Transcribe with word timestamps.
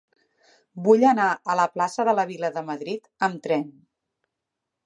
Vull 0.87 1.05
anar 1.09 1.27
a 1.55 1.59
la 1.59 1.67
plaça 1.75 2.07
de 2.09 2.17
la 2.21 2.27
Vila 2.31 2.51
de 2.57 2.67
Madrid 2.73 3.09
amb 3.29 3.45
tren. 3.47 3.71